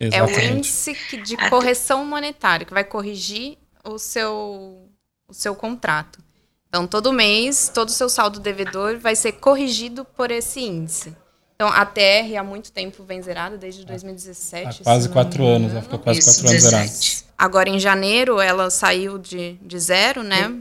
[0.00, 0.40] Exatamente.
[0.40, 4.88] É o índice de correção monetária, que vai corrigir o seu,
[5.28, 6.20] o seu contrato.
[6.68, 11.16] Então, todo mês, todo o seu saldo devedor vai ser corrigido por esse índice.
[11.54, 14.82] Então, a TR há muito tempo vem zerada, desde 2017.
[14.82, 16.90] Há quase quatro anos, ela ficou quase Isso, quatro anos zerada.
[17.36, 20.54] Agora, em janeiro, ela saiu de, de zero, né?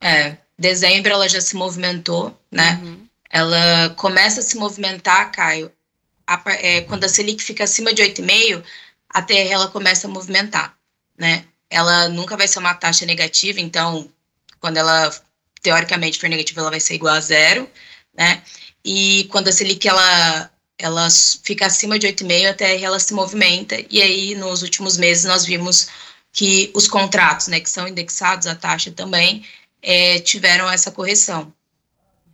[0.00, 2.80] É, dezembro ela já se movimentou, né?
[2.82, 3.06] Uhum.
[3.30, 5.70] Ela começa a se movimentar, Caio,
[6.26, 8.62] a, é, quando a Selic fica acima de 8,5,
[9.08, 10.76] a TR ela começa a movimentar,
[11.18, 11.44] né?
[11.70, 14.10] Ela nunca vai ser uma taxa negativa, então,
[14.60, 15.10] quando ela
[15.62, 17.68] teoricamente for negativa, ela vai ser igual a zero,
[18.14, 18.42] né?
[18.84, 21.08] E quando a Selic ela, ela
[21.44, 25.44] fica acima de 8,5, a TR ela se movimenta, e aí nos últimos meses nós
[25.44, 25.88] vimos
[26.32, 29.44] que os contratos, né, que são indexados à taxa também,
[29.82, 31.52] é, tiveram essa correção.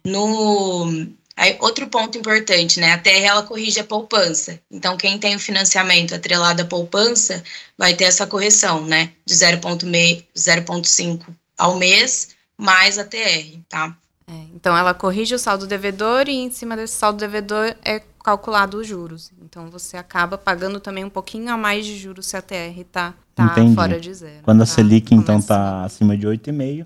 [0.05, 2.95] No, Aí, outro ponto importante, né?
[2.95, 4.59] A TR ela corrige a poupança.
[4.69, 7.45] Então, quem tem o financiamento atrelado à poupança
[7.79, 9.13] vai ter essa correção, né?
[9.25, 13.97] De 0,5 ao mês, mais a TR, tá?
[14.27, 18.79] É, então, ela corrige o saldo devedor e em cima desse saldo devedor é calculado
[18.79, 19.31] os juros.
[19.41, 23.15] Então, você acaba pagando também um pouquinho a mais de juros se a TR tá,
[23.37, 24.43] tá fora de zero.
[24.43, 24.73] Quando a tá?
[24.73, 26.85] Selic, então, tá acima de 8,5,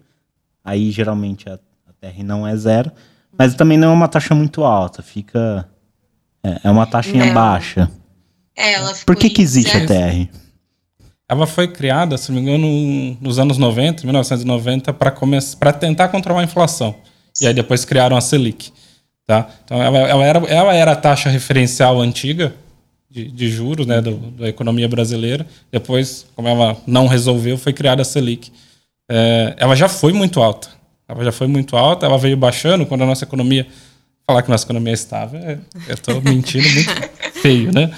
[0.62, 2.92] aí geralmente a, a TR não é zero,
[3.38, 5.68] mas também não é uma taxa muito alta, fica.
[6.44, 7.34] É, é uma taxinha não.
[7.34, 7.90] baixa.
[8.56, 10.28] É, ela Por que, que existe a TR?
[11.28, 16.44] Ela foi criada, se não me engano, nos anos 90, 1990, para tentar controlar a
[16.44, 16.94] inflação.
[17.40, 18.70] E aí depois criaram a Selic.
[19.26, 19.48] Tá?
[19.64, 22.54] Então ela, ela, era, ela era a taxa referencial antiga
[23.08, 25.46] de, de juros né, do, da economia brasileira.
[25.70, 28.52] Depois, como ela não resolveu, foi criada a Selic.
[29.10, 30.68] É, ela já foi muito alta.
[31.08, 33.66] Ela já foi muito alta, ela veio baixando quando a nossa economia.
[34.26, 36.90] Falar que a nossa economia é estável, é, eu estou mentindo muito
[37.42, 37.90] feio, né?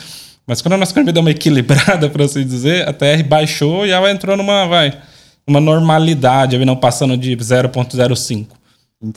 [0.47, 3.90] Mas quando a nossa economia deu uma equilibrada, por assim dizer, a TR baixou e
[3.90, 4.99] ela entrou numa, vai,
[5.47, 8.47] uma normalidade, não passando de 0,05.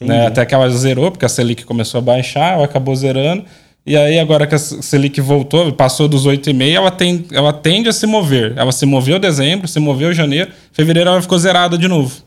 [0.01, 0.27] Né?
[0.27, 3.45] Até que ela zerou, porque a Selic começou a baixar, ela acabou zerando.
[3.85, 7.93] E aí, agora que a Selic voltou, passou dos 8,5, ela, tem, ela tende a
[7.93, 8.53] se mover.
[8.57, 12.26] Ela se moveu em dezembro, se moveu em janeiro, fevereiro ela ficou zerada de novo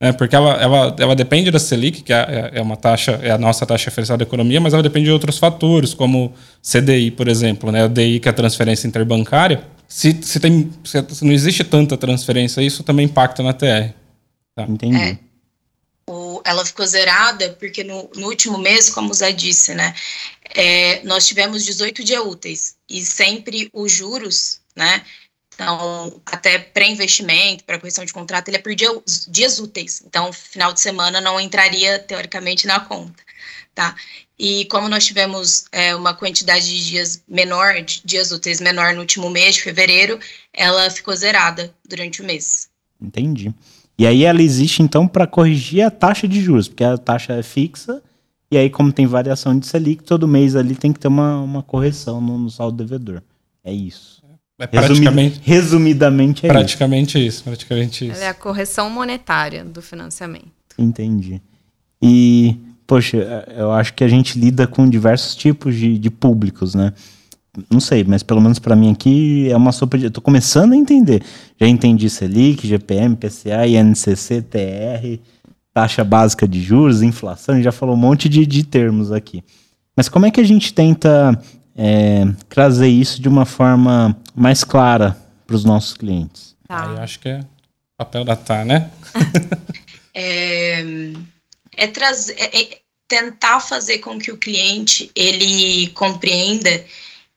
[0.00, 0.12] né?
[0.12, 3.66] Porque ela, ela, ela depende da Selic, que é, é uma taxa, é a nossa
[3.66, 6.32] taxa referencial da economia, mas ela depende de outros fatores, como
[6.62, 7.84] CDI, por exemplo, né?
[7.84, 9.62] O DI, que é a transferência interbancária.
[9.86, 13.92] Se, se, tem, se não existe tanta transferência, isso também impacta na TR.
[14.54, 14.62] Tá?
[14.62, 14.96] Entendi.
[14.96, 15.18] É.
[16.08, 19.94] O, ela ficou zerada porque no, no, último mês, como o Zé disse, né,
[20.54, 25.02] é, nós tivemos 18 dias úteis e sempre os juros, né,
[25.60, 28.88] então, até pré-investimento, para correção de contrato, ele é por dia,
[29.28, 30.02] dias úteis.
[30.06, 33.22] Então, final de semana não entraria, teoricamente, na conta,
[33.74, 33.94] tá?
[34.38, 39.00] E como nós tivemos é, uma quantidade de dias menor, de dias úteis menor no
[39.00, 40.18] último mês, de fevereiro,
[40.50, 42.70] ela ficou zerada durante o mês.
[42.98, 43.52] Entendi.
[43.98, 47.42] E aí ela existe, então, para corrigir a taxa de juros, porque a taxa é
[47.42, 48.02] fixa,
[48.50, 51.62] e aí, como tem variação de Selic, todo mês ali tem que ter uma, uma
[51.62, 53.22] correção no, no saldo devedor.
[53.62, 54.19] É isso.
[54.60, 57.26] É praticamente, resumidamente é praticamente isso.
[57.26, 57.44] isso.
[57.44, 58.16] Praticamente isso.
[58.16, 60.50] Ela é a correção monetária do financiamento.
[60.78, 61.40] Entendi.
[62.02, 66.92] E, poxa, eu acho que a gente lida com diversos tipos de, de públicos, né?
[67.70, 70.04] Não sei, mas pelo menos para mim aqui é uma sopa de.
[70.04, 71.22] Eu tô começando a entender.
[71.60, 75.20] Já entendi Selic, GPM, PCA, INCC, TR,
[75.72, 79.42] taxa básica de juros, inflação, a gente já falou um monte de, de termos aqui.
[79.96, 81.38] Mas como é que a gente tenta
[81.76, 86.56] é, trazer isso de uma forma mais clara para os nossos clientes?
[86.66, 86.88] Tá.
[86.88, 87.44] Aí eu acho que é
[87.98, 88.90] papel da TAR, né?
[90.14, 90.82] é,
[91.76, 96.84] é, trazer, é, é tentar fazer com que o cliente ele compreenda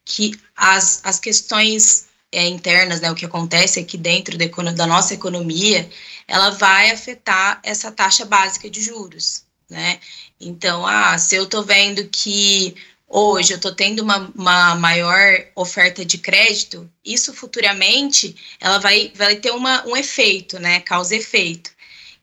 [0.06, 5.14] que as, as questões é, internas, né, o que acontece aqui dentro da, da nossa
[5.14, 5.90] economia,
[6.26, 10.00] ela vai afetar essa taxa básica de juros, né?
[10.40, 12.76] Então, ah, se eu estou vendo que
[13.14, 19.36] hoje eu estou tendo uma, uma, maior oferta de crédito, isso futuramente ela vai, vai
[19.36, 20.80] ter uma, um efeito, né?
[20.80, 21.72] Causa efeito.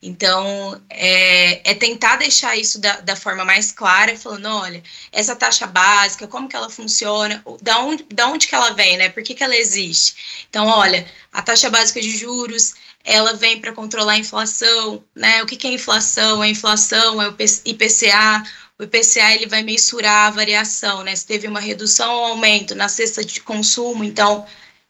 [0.03, 5.66] Então, é, é, tentar deixar isso da, da, forma mais clara, falando, olha, essa taxa
[5.66, 9.11] básica, como que ela funciona, da onde, da onde que ela vem, né?
[9.11, 10.46] Por que, que ela existe?
[10.48, 12.74] Então, olha, a taxa básica de juros,
[13.05, 15.42] ela vem para controlar a inflação, né?
[15.42, 16.40] O que, que é inflação?
[16.40, 18.42] A inflação é o IPCA,
[18.81, 21.14] o IPCA ele vai mensurar a variação, né?
[21.14, 24.47] Se teve uma redução ou aumento na cesta de consumo, então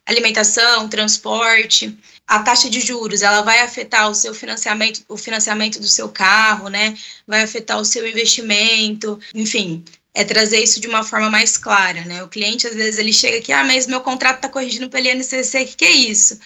[0.07, 5.89] alimentação, transporte, a taxa de juros, ela vai afetar o seu financiamento, o financiamento do
[5.89, 6.97] seu carro, né?
[7.27, 12.23] Vai afetar o seu investimento, enfim, é trazer isso de uma forma mais clara, né?
[12.23, 15.63] O cliente às vezes ele chega aqui, ah, mas meu contrato está corrigindo pelo INCC,
[15.63, 16.39] o que, que é isso?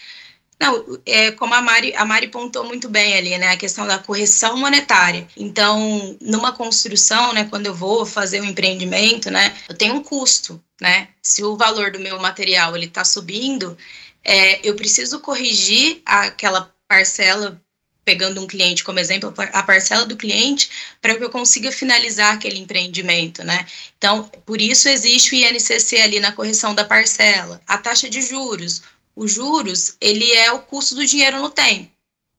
[0.61, 3.49] Não, é como a Mari, a Mari pontou muito bem ali, né?
[3.49, 5.27] A questão da correção monetária.
[5.37, 7.45] Então, numa construção, né?
[7.51, 9.55] Quando eu vou fazer um empreendimento, né?
[9.69, 11.09] Eu tenho um custo, né?
[11.23, 13.77] Se o valor do meu material ele está subindo,
[14.23, 17.61] é, eu preciso corrigir aquela parcela
[18.05, 20.69] pegando um cliente como exemplo, a parcela do cliente,
[21.01, 23.67] para que eu consiga finalizar aquele empreendimento, né?
[23.97, 27.63] Então, por isso existe o INCC ali na correção da parcela.
[27.67, 28.83] A taxa de juros,
[29.17, 31.91] os juros, ele é o custo do dinheiro no tempo,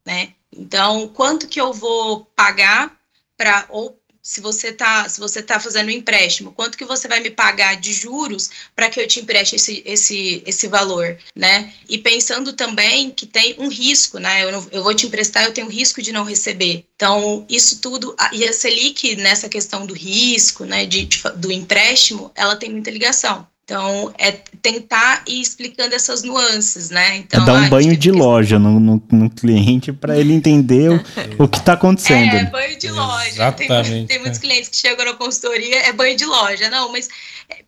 [0.05, 0.33] né?
[0.51, 2.95] Então, quanto que eu vou pagar
[3.38, 7.19] para ou se você tá se você tá fazendo um empréstimo, quanto que você vai
[7.19, 11.71] me pagar de juros para que eu te empreste esse, esse, esse valor, né?
[11.88, 14.43] E pensando também que tem um risco, né?
[14.43, 16.88] Eu, não, eu vou te emprestar, eu tenho risco de não receber.
[16.95, 22.31] Então, isso tudo e a Selic nessa questão do risco, né, de, de do empréstimo,
[22.33, 23.47] ela tem muita ligação.
[23.65, 27.17] Então, é tentar ir explicando essas nuances, né?
[27.17, 30.91] Então, é dar um ah, banho de loja no, no, no cliente para ele entender
[30.91, 31.04] o,
[31.43, 32.36] o que está acontecendo.
[32.36, 33.28] É, banho de loja.
[33.28, 33.89] Exatamente.
[33.89, 36.69] Tem, tem muitos clientes que chegam na consultoria, é banho de loja.
[36.69, 37.12] Não, mas é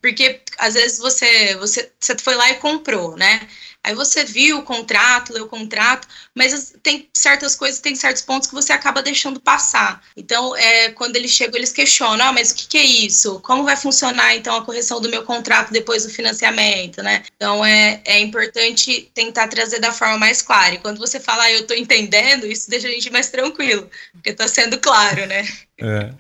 [0.01, 3.47] porque às vezes você, você, você foi lá e comprou, né?
[3.87, 8.49] Aí você viu o contrato, leu o contrato, mas tem certas coisas, tem certos pontos
[8.49, 10.03] que você acaba deixando passar.
[10.17, 13.39] Então, é, quando eles chegam, eles questionam, ah, mas o que, que é isso?
[13.39, 17.23] Como vai funcionar, então, a correção do meu contrato depois do financiamento, né?
[17.37, 20.75] Então, é, é importante tentar trazer da forma mais clara.
[20.75, 24.31] E quando você fala, ah, eu estou entendendo, isso deixa a gente mais tranquilo, porque
[24.31, 25.47] está sendo claro, né?
[25.79, 26.11] É,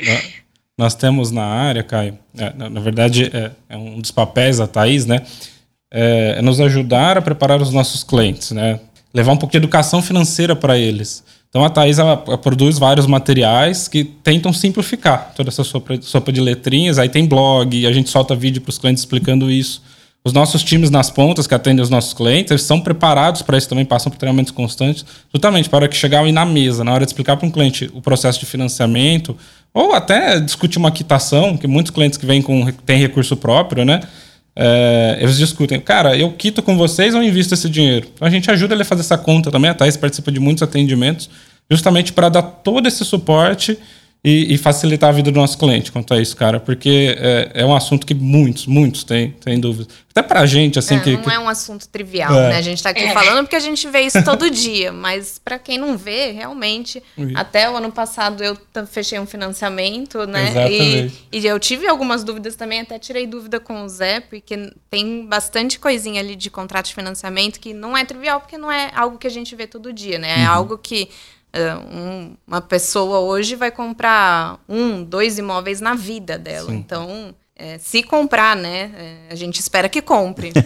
[0.77, 4.67] nós temos na área, Caio, é, na, na, verdade, é, é um dos papéis da
[4.67, 5.23] Thaís, né?
[5.91, 8.79] é, é nos ajudar a preparar os nossos clientes, né?
[9.13, 11.23] Levar um pouco de educação financeira para eles.
[11.49, 16.31] Então a Thais ela, ela produz vários materiais que tentam simplificar toda essa sopa, sopa
[16.31, 16.99] de letrinhas.
[16.99, 19.81] Aí tem blog, a gente solta vídeo para os clientes explicando isso.
[20.23, 23.69] Os nossos times nas pontas que atendem os nossos clientes, eles são preparados para isso
[23.69, 27.37] também, passam por treinamentos constantes, justamente para que chegar na mesa, na hora de explicar
[27.37, 29.37] para um cliente o processo de financiamento,
[29.73, 34.01] ou até discutir uma quitação, que muitos clientes que vêm com têm recurso próprio, né?
[34.55, 38.07] É, eles discutem, cara, eu quito com vocês ou invisto esse dinheiro?
[38.13, 39.69] Então a gente ajuda ele a fazer essa conta também.
[39.69, 41.29] A Thais participa de muitos atendimentos,
[41.69, 43.77] justamente para dar todo esse suporte
[44.23, 47.65] e, e, facilitar a vida do nosso cliente quanto a isso, cara, porque é, é
[47.65, 49.87] um assunto que muitos, muitos têm, têm dúvidas.
[50.09, 50.95] Até pra gente, assim.
[50.95, 51.29] É, que, não que...
[51.31, 52.49] é um assunto trivial, é.
[52.49, 52.57] né?
[52.57, 53.13] A gente tá aqui é.
[53.13, 57.01] falando porque a gente vê isso todo dia, mas para quem não vê, realmente,
[57.35, 60.71] até o ano passado eu fechei um financiamento, né?
[60.71, 65.25] E, e, eu tive algumas dúvidas também, até tirei dúvida com o Zé, porque tem
[65.27, 69.17] bastante coisinha ali de contrato de financiamento que não é trivial, porque não é algo
[69.17, 70.41] que a gente vê todo dia, né?
[70.41, 70.53] É uhum.
[70.53, 71.09] algo que
[72.45, 76.69] uma pessoa hoje vai comprar um, dois imóveis na vida dela.
[76.69, 76.77] Sim.
[76.77, 78.91] Então, é, se comprar, né?
[78.95, 80.51] É, a gente espera que compre.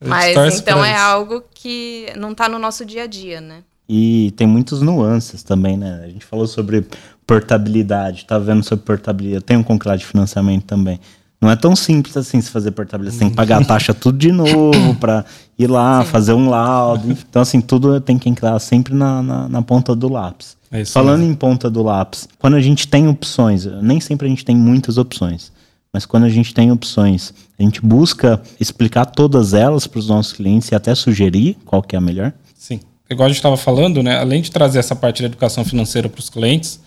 [0.00, 3.64] Mas, mas então é algo que não está no nosso dia a dia, né?
[3.88, 6.02] E tem muitas nuances também, né?
[6.04, 6.86] A gente falou sobre
[7.26, 9.44] portabilidade, tá vendo sobre portabilidade.
[9.44, 11.00] Tem um concreto de financiamento também.
[11.40, 13.16] Não é tão simples assim se fazer portabilidade.
[13.16, 15.24] Você tem que pagar a taxa tudo de novo para
[15.56, 16.10] ir lá, Sim.
[16.10, 17.10] fazer um laudo.
[17.10, 20.56] Então, assim, tudo tem que entrar sempre na, na, na ponta do lápis.
[20.70, 21.32] É Falando mesmo.
[21.32, 24.98] em ponta do lápis, quando a gente tem opções, nem sempre a gente tem muitas
[24.98, 25.50] opções,
[25.92, 30.34] mas quando a gente tem opções, a gente busca explicar todas elas para os nossos
[30.34, 32.32] clientes e até sugerir qual que é a melhor.
[32.54, 32.80] Sim.
[33.08, 34.18] Igual a gente estava falando, né?
[34.18, 36.80] Além de trazer essa parte da educação financeira para os clientes,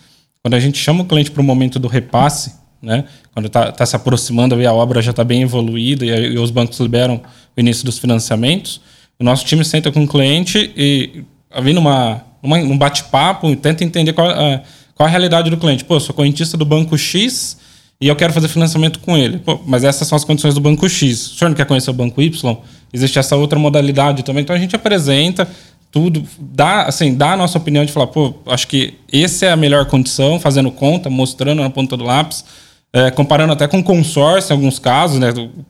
[0.43, 3.05] quando a gente chama o cliente para o momento do repasse, né?
[3.33, 6.79] Quando está tá se aproximando a obra já está bem evoluída e, e, os bancos
[6.79, 7.21] liberam
[7.55, 8.81] o início dos financiamentos,
[9.19, 11.23] o nosso time senta com o cliente e
[11.61, 14.61] vem numa, num bate-papo tenta entender qual, a,
[14.95, 15.85] qual a realidade do cliente.
[15.85, 17.57] Pô, sou correntista do banco X
[17.99, 19.37] e eu quero fazer financiamento com ele.
[19.37, 21.33] Pô, mas essas são as condições do banco X.
[21.33, 22.57] O senhor não quer conhecer o banco Y?
[22.91, 24.41] Existe essa outra modalidade também.
[24.41, 25.47] Então a gente apresenta
[25.91, 29.57] tudo, dá, assim, dá a nossa opinião de falar, pô, acho que essa é a
[29.57, 32.45] melhor condição, fazendo conta, mostrando na ponta do lápis
[32.93, 35.29] é, comparando até com consórcio em alguns casos, né?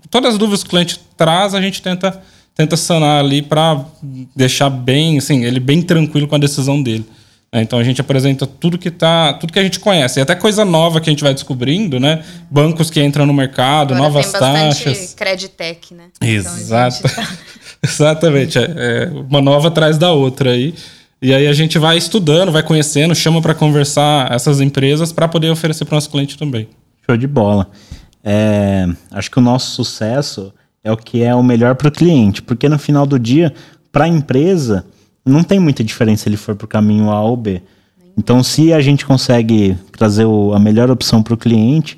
[0.10, 2.22] Todas as dúvidas que o cliente traz, a gente tenta,
[2.56, 3.86] tenta sanar ali para
[4.36, 7.06] deixar bem, assim, ele bem tranquilo com a decisão dele.
[7.54, 7.62] Né?
[7.62, 10.66] Então a gente apresenta tudo que tá, tudo que a gente conhece, e até coisa
[10.66, 12.24] nova que a gente vai descobrindo, né?
[12.50, 15.14] Bancos que entram no mercado, Agora novas tem taxas.
[15.14, 16.06] Creditec, né?
[16.20, 17.02] Exato.
[17.06, 17.38] Então, tá...
[17.84, 20.74] Exatamente, é, é uma nova atrás da outra aí.
[21.22, 25.52] E aí a gente vai estudando, vai conhecendo, chama para conversar essas empresas para poder
[25.52, 26.68] oferecer para o nosso cliente também.
[27.06, 27.70] Show de bola.
[28.24, 32.42] É, acho que o nosso sucesso é o que é o melhor para o cliente,
[32.42, 33.54] porque no final do dia,
[33.92, 34.86] para a empresa,
[35.26, 37.62] não tem muita diferença se ele for para o caminho A ou B.
[38.18, 41.98] Então, se a gente consegue trazer o, a melhor opção para o cliente,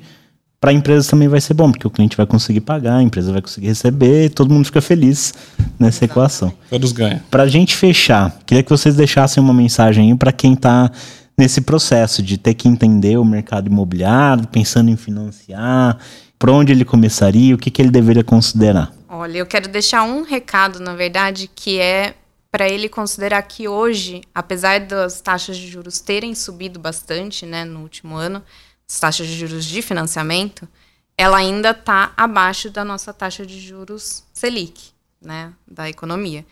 [0.60, 3.32] para a empresa também vai ser bom, porque o cliente vai conseguir pagar, a empresa
[3.32, 5.34] vai conseguir receber, e todo mundo fica feliz
[5.78, 6.52] nessa equação.
[6.70, 7.20] Todos ganham.
[7.30, 10.90] Para a gente fechar, queria que vocês deixassem uma mensagem para quem está
[11.36, 15.98] nesse processo de ter que entender o mercado imobiliário, pensando em financiar,
[16.38, 18.92] por onde ele começaria, o que, que ele deveria considerar?
[19.08, 22.14] Olha, eu quero deixar um recado, na verdade, que é
[22.50, 27.80] para ele considerar que hoje, apesar das taxas de juros terem subido bastante né, no
[27.80, 28.42] último ano,
[28.88, 30.68] as taxas de juros de financiamento,
[31.16, 36.44] ela ainda está abaixo da nossa taxa de juros Selic, né, da economia.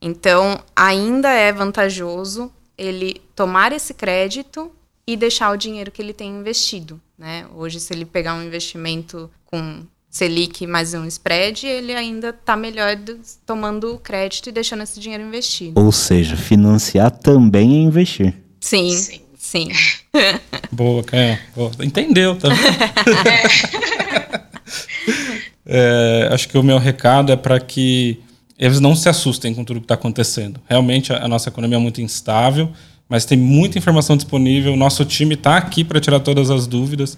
[0.00, 2.50] Então, ainda é vantajoso
[2.80, 4.72] ele tomar esse crédito
[5.06, 7.00] e deixar o dinheiro que ele tem investido.
[7.18, 7.46] Né?
[7.54, 12.96] Hoje, se ele pegar um investimento com Selic mais um spread, ele ainda está melhor
[12.96, 15.78] do, tomando o crédito e deixando esse dinheiro investido.
[15.80, 18.34] Ou seja, financiar também é investir.
[18.60, 19.20] Sim, sim.
[19.36, 19.68] sim.
[20.72, 21.38] Boa, Caio.
[21.82, 22.48] Entendeu, tá
[25.66, 28.20] é, acho que o meu recado é para que
[28.60, 30.60] eles não se assustem com tudo que está acontecendo.
[30.68, 32.68] Realmente a, nossa economia é muito instável,
[33.08, 34.76] mas tem muita informação disponível.
[34.76, 37.16] Nosso time está aqui para tirar todas as dúvidas.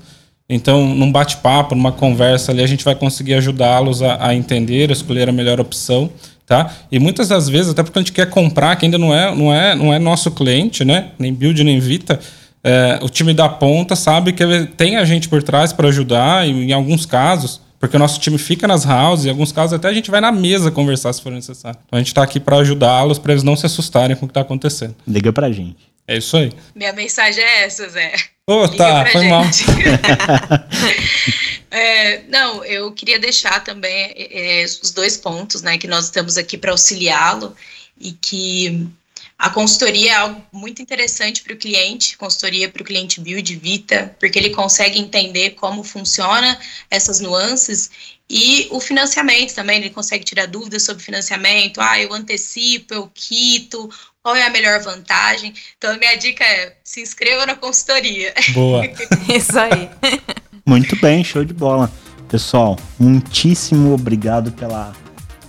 [0.48, 4.92] Então, num bate-papo, numa conversa ali, a gente vai conseguir ajudá-los a, a, entender, a
[4.92, 6.10] escolher a melhor opção,
[6.46, 6.72] tá?
[6.92, 9.52] E muitas das vezes, até porque a gente quer comprar, que ainda não é, não
[9.52, 11.08] é, não é nosso cliente, né?
[11.18, 12.20] Nem Build, nem Vita,
[12.62, 14.44] é, o time da ponta sabe que
[14.76, 18.38] tem a gente por trás para ajudar, e em alguns casos, porque o nosso time
[18.38, 21.32] fica nas houses, em alguns casos até a gente vai na mesa conversar se for
[21.32, 21.80] necessário.
[21.84, 24.30] Então a gente está aqui para ajudá-los, para eles não se assustarem com o que
[24.30, 24.94] está acontecendo.
[25.04, 25.90] Liga pra gente.
[26.06, 26.52] É isso aí.
[26.76, 28.14] Minha mensagem é essa, Zé.
[28.48, 29.30] Ô, oh, tá, foi gente.
[29.30, 29.42] mal.
[31.72, 36.56] é, não, eu queria deixar também é, os dois pontos, né, que nós estamos aqui
[36.56, 37.52] para auxiliá-lo
[38.00, 38.86] e que
[39.42, 44.14] a consultoria é algo muito interessante para o cliente, consultoria para o cliente Build Vita,
[44.20, 46.56] porque ele consegue entender como funciona
[46.88, 47.90] essas nuances
[48.30, 53.90] e o financiamento também, ele consegue tirar dúvidas sobre financiamento, ah, eu antecipo, eu quito,
[54.22, 55.52] qual é a melhor vantagem.
[55.76, 58.32] Então, a minha dica é, se inscreva na consultoria.
[58.50, 58.84] Boa.
[59.28, 59.90] Isso aí.
[60.64, 61.90] Muito bem, show de bola.
[62.28, 65.01] Pessoal, muitíssimo obrigado pela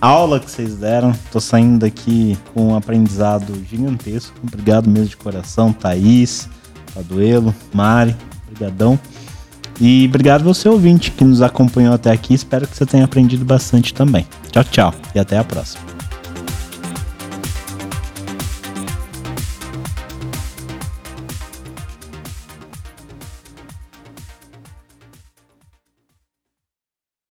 [0.04, 1.12] aula que vocês deram.
[1.32, 4.34] Tô saindo daqui com um aprendizado gigantesco.
[4.42, 6.48] Obrigado mesmo de coração, Thaís,
[6.94, 8.14] Paduelo, Mari,
[8.50, 8.98] brigadão.
[9.80, 12.34] E obrigado você ouvinte que nos acompanhou até aqui.
[12.34, 14.26] Espero que você tenha aprendido bastante também.
[14.52, 15.93] Tchau, tchau e até a próxima.